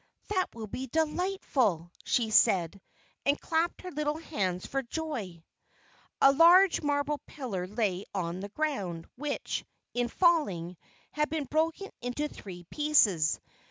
[0.29, 2.81] "That will be delightful!" she said,
[3.23, 5.43] and clapped her little hands for joy.
[6.19, 10.75] A large marble pillar lay on the ground, which, in falling,
[11.11, 13.39] had been broken into three pieces.